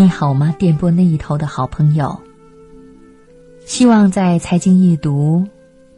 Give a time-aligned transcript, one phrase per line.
[0.00, 0.54] 你好吗？
[0.58, 2.18] 电波那一头的好朋友。
[3.66, 5.46] 希望在财经夜读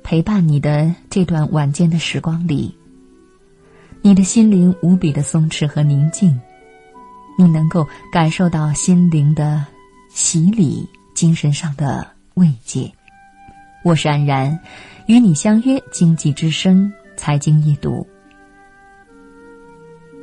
[0.02, 2.76] 陪伴你的这段晚间的时光里，
[4.00, 6.36] 你的心灵无比的松弛和宁静，
[7.38, 9.64] 你能够感受到心灵的
[10.10, 10.84] 洗礼，
[11.14, 12.90] 精神上的慰藉。
[13.84, 14.58] 我是安然，
[15.06, 18.04] 与你相约经济之声财经夜读。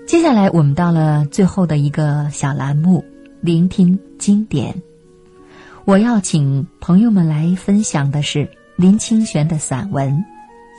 [0.05, 3.01] 接下来，我们到了最后的一个小栏目。
[3.41, 4.75] 聆听经典，
[5.85, 10.13] 我要请朋友们来分享的是林清玄的散文《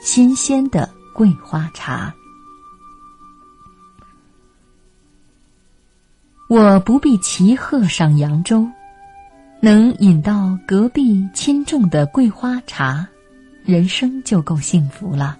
[0.03, 2.13] 新鲜的桂花茶》。
[6.47, 8.67] 我不必骑鹤上扬州，
[9.59, 13.07] 能饮到隔壁亲种的桂花茶，
[13.63, 15.35] 人生就够幸福了。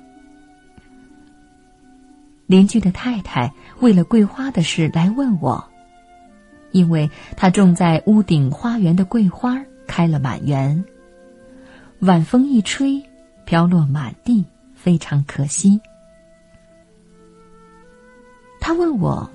[2.48, 5.71] 邻居的太太为了桂花的事来问我。
[6.72, 10.84] 因为他种在屋顶花园的桂花开了满园，
[12.00, 13.04] 晚风一吹，
[13.46, 15.80] 飘落满地，非常可惜。
[18.60, 19.30] 他问我，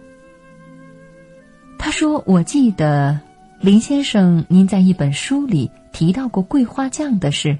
[1.78, 3.20] 他说：“我记得
[3.60, 7.58] 林先生，您在一本书里提到过桂花酱的事，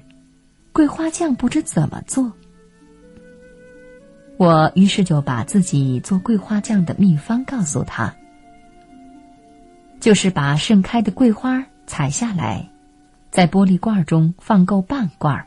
[0.71, 2.31] 桂花酱不知怎么做。”
[4.37, 8.15] 我于是就把自己做桂花酱的秘方告诉他。
[9.99, 12.69] 就是把盛开的桂花采下来，
[13.31, 15.45] 在玻璃罐中放够半罐，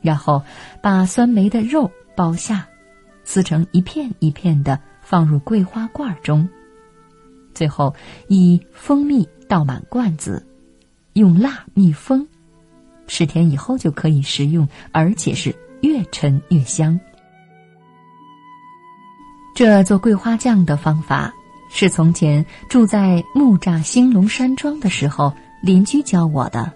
[0.00, 0.42] 然后
[0.80, 2.66] 把酸梅的肉剥下，
[3.24, 6.48] 撕成一片一片的放入桂花罐中，
[7.52, 7.94] 最后
[8.28, 10.46] 以蜂蜜倒满罐子，
[11.14, 12.26] 用蜡密封，
[13.06, 16.98] 十天以后就可以食用，而且是越陈越香。
[19.54, 21.32] 这做桂花酱的方法。
[21.76, 26.72] 是从前住在木栅兴隆山庄的时候，邻居教我的。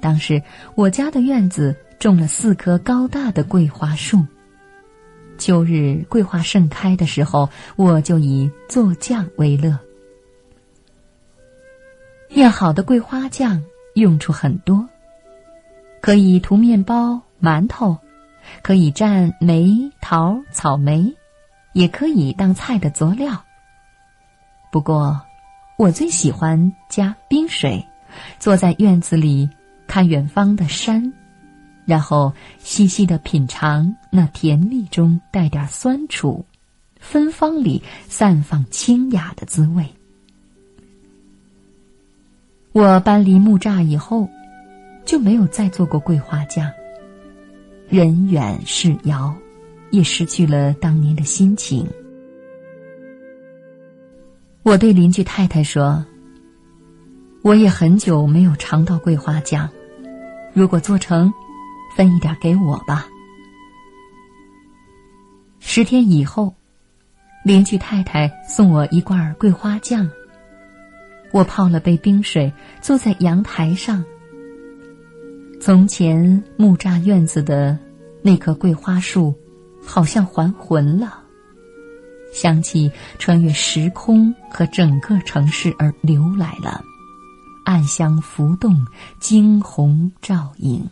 [0.00, 0.42] 当时
[0.74, 4.26] 我家的院子种了四棵高大的桂花树。
[5.38, 9.78] 秋日桂花盛开的时候，我就以做酱为乐。
[12.30, 13.62] 酿好的桂花酱
[13.94, 14.88] 用处很多，
[16.00, 17.98] 可以涂面包、馒头，
[18.60, 21.14] 可以蘸梅、桃、草莓，
[21.74, 23.44] 也可以当菜的佐料。
[24.70, 25.20] 不过，
[25.76, 27.84] 我最喜欢加冰水，
[28.38, 29.48] 坐在院子里
[29.86, 31.12] 看远方的山，
[31.86, 36.44] 然后细细的品尝那甜蜜中带点酸楚、
[37.00, 39.86] 芬芳里散放清雅的滋味。
[42.72, 44.28] 我搬离木栅以后，
[45.06, 46.70] 就没有再做过桂花酱。
[47.88, 49.34] 人远事遥，
[49.90, 51.88] 也失去了当年的心情。
[54.68, 56.04] 我对邻居太太说
[57.40, 59.66] ：“我也很久没有尝到桂花酱，
[60.52, 61.32] 如果做成，
[61.96, 63.08] 分一点给我吧。”
[65.58, 66.54] 十天以后，
[67.46, 70.06] 邻居太太送我一罐桂花酱。
[71.32, 72.52] 我泡了杯冰水，
[72.82, 74.04] 坐在阳台上。
[75.62, 77.78] 从前木栅院子的
[78.20, 79.34] 那棵桂花树，
[79.82, 81.24] 好像还魂了。
[82.38, 82.88] 香气
[83.18, 86.80] 穿越时空和整个城市而流来了，
[87.64, 88.86] 暗香浮动，
[89.18, 90.88] 惊鸿照影。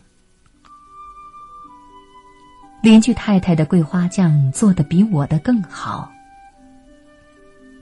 [2.83, 6.11] 邻居太太的桂花酱做的比我的更好，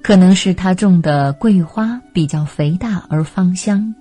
[0.04, 3.96] 可能是她种的桂花比较肥大而芳香，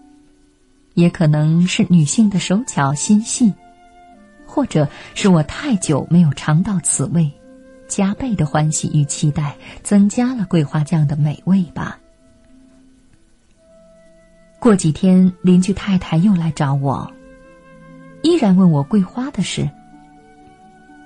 [0.93, 3.53] 也可能是女性的手巧心细，
[4.47, 7.33] 或者是我太久没有尝到此味。
[7.87, 11.99] 加倍的欢喜与期待，增加了桂花酱的美味吧。
[14.59, 17.13] 过几天，邻居太太又来找我，
[18.23, 19.71] 依然问我桂花的事。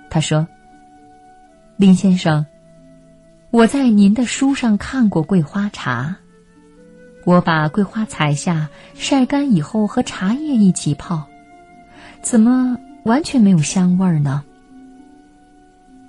[0.09, 0.47] 他说
[1.77, 2.47] ：“林先生，
[3.51, 6.17] 我在您的书上看过桂花茶，
[7.25, 11.27] 我把桂花采下晒干以后和茶叶一起泡，
[12.23, 14.45] 怎么完全没有香味儿呢？”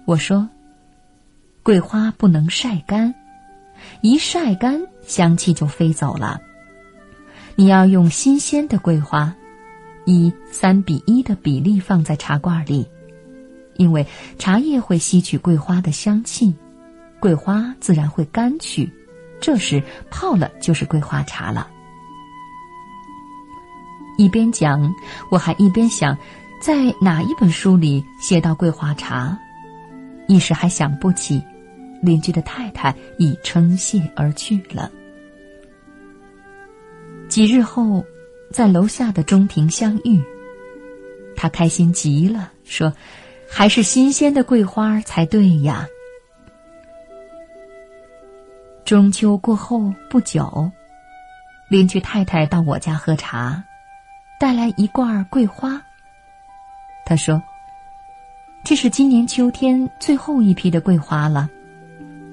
[0.06, 0.48] 我说。
[1.70, 3.14] 桂花不能晒干，
[4.02, 6.42] 一晒干香气就飞走了。
[7.56, 9.36] 你要用新鲜的桂花，
[10.04, 12.88] 以三比一的比例放在茶罐里，
[13.76, 14.08] 因为
[14.40, 16.56] 茶叶会吸取桂花的香气，
[17.20, 18.92] 桂花自然会干去，
[19.40, 21.70] 这时泡了就是桂花茶了。
[24.18, 24.92] 一边讲，
[25.30, 26.18] 我还一边想，
[26.60, 29.38] 在哪一本书里写到桂花茶，
[30.28, 31.40] 一时还想不起。
[32.02, 34.90] 邻居的太太已称谢而去了。
[37.28, 38.04] 几日后，
[38.52, 40.20] 在楼下的中庭相遇，
[41.36, 42.92] 他开心极了，说
[43.48, 45.88] ：“还是新鲜的桂花才对呀。”
[48.84, 50.72] 中秋过后不久，
[51.70, 53.64] 邻居太太到我家喝茶，
[54.40, 55.80] 带来一罐桂花。
[57.06, 57.40] 他说
[58.66, 61.48] ：“这是今年秋天最后一批的桂花了，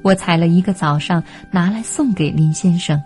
[0.06, 3.02] 我采了一个早上，拿来送给林先生。”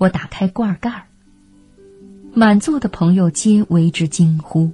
[0.00, 1.02] 我打开罐盖儿，
[2.32, 4.72] 满座的朋友皆为之惊呼。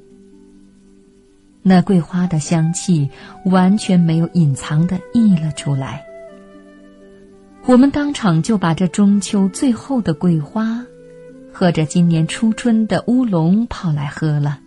[1.61, 3.11] 那桂花的香气
[3.47, 6.05] 完全没有隐藏的溢了出来。
[7.67, 10.87] 我们当场就把这中秋最后的桂花，
[11.53, 14.61] 和着今年初春的乌龙泡来喝了。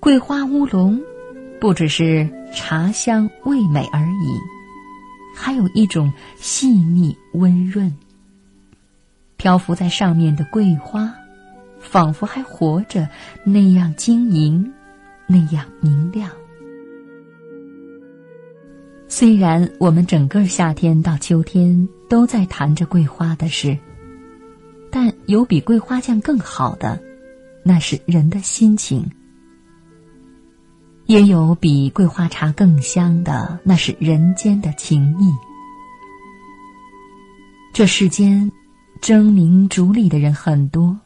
[0.00, 0.98] 桂花乌龙，
[1.60, 4.38] 不只是茶香味美而已，
[5.34, 7.92] 还有一种细腻温润。
[9.36, 11.12] 漂浮在上面的桂花，
[11.80, 13.08] 仿佛还活着，
[13.44, 14.72] 那样晶莹，
[15.26, 16.30] 那样明亮。
[19.08, 23.76] 虽然我们整个夏天到秋天都在谈着桂花的事，
[24.90, 27.02] 但有比桂花酱更好的，
[27.62, 29.02] 那是人的心情；
[31.12, 35.30] 也有比桂花茶更香的，那是人间的情谊。
[37.74, 38.50] 这世间。
[39.02, 40.96] 争名逐利的人很多，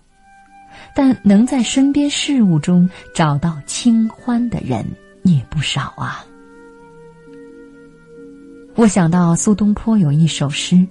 [0.95, 4.85] 但能在身边事物中找到清欢的人
[5.23, 6.23] 也不少啊。
[8.75, 10.87] 我想到苏东坡有一首诗：“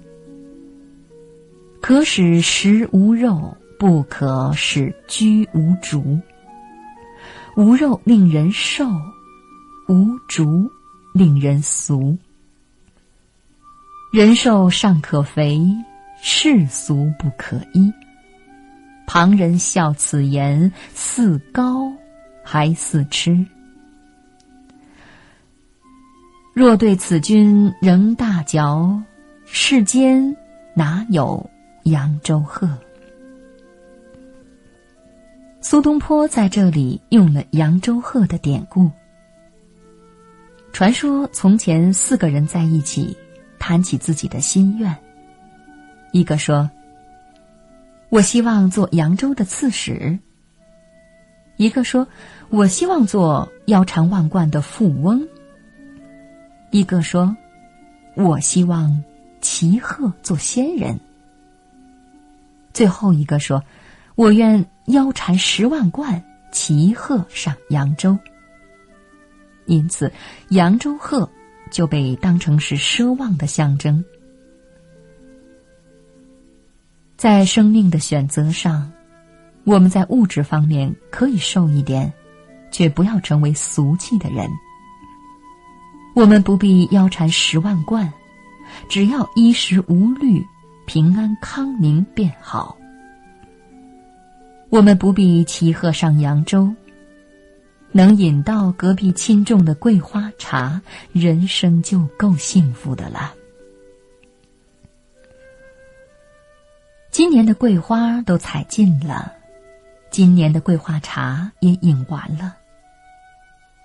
[1.80, 6.18] 可使食无肉，不可使居无竹。
[7.56, 8.84] 无肉令人瘦，
[9.88, 10.70] 无竹
[11.12, 12.16] 令人俗。
[14.12, 15.60] 人瘦尚可肥。”
[16.22, 17.92] 世俗不可依，
[19.06, 21.92] 旁人笑此言似高
[22.42, 23.44] 还似痴。
[26.54, 29.02] 若对此君仍大嚼，
[29.44, 30.34] 世间
[30.74, 31.48] 哪有
[31.84, 32.66] 扬州鹤？
[35.68, 38.88] 苏东坡在这里用了扬州鹤的典故。
[40.72, 43.16] 传说从前四个人在一起，
[43.58, 44.96] 谈起自己的心愿。
[46.12, 46.70] 一个说
[48.10, 50.16] ：“我希望做扬州的刺史。”
[51.58, 52.06] 一个说
[52.48, 55.26] ：“我希望做腰缠万贯的富翁。”
[56.70, 57.36] 一个说
[58.14, 59.02] ：“我希望
[59.40, 61.00] 骑鹤做仙人。”
[62.72, 63.64] 最后一个说
[64.16, 68.18] ：“我愿腰缠十万贯，骑鹤上扬州。”
[69.66, 70.10] 因此，
[70.50, 71.28] 扬州鹤
[71.70, 74.04] 就被当成是奢望的象征。
[77.16, 78.90] 在生命的选择上，
[79.64, 82.12] 我们在物质方面可以瘦一点，
[82.70, 84.48] 却不要成为俗气的人。
[86.14, 88.10] 我们不必腰缠十万贯，
[88.88, 90.42] 只要衣食无虑、
[90.86, 92.76] 平安康宁便好。
[94.68, 96.68] 我们不必骑鹤上扬州，
[97.92, 100.80] 能饮到隔壁亲种的桂花茶，
[101.12, 103.32] 人生就够幸福的了。
[107.10, 109.32] 今年的桂花都采尽了，
[110.10, 112.54] 今年的桂花茶也饮完了。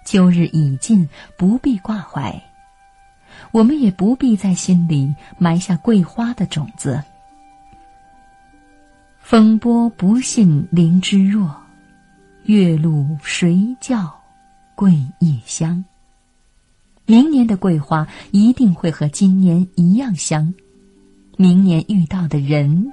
[0.03, 2.43] 秋日已尽，不必挂怀，
[3.51, 7.01] 我们也不必在心里埋下桂花的种子。
[9.31, 11.49] 风波不信菱枝弱，
[12.43, 14.13] 月露谁教
[14.75, 15.85] 桂叶香？
[17.05, 20.53] 明年的桂花一定会和今年一样香，
[21.37, 22.91] 明年遇到的人。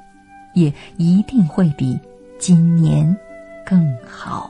[0.54, 1.98] 也一定会比
[2.38, 3.16] 今年
[3.66, 4.48] 更好。